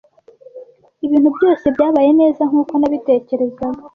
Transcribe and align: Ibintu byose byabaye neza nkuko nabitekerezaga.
Ibintu 1.05 1.29
byose 1.37 1.65
byabaye 1.75 2.09
neza 2.19 2.41
nkuko 2.49 2.73
nabitekerezaga. 2.77 3.83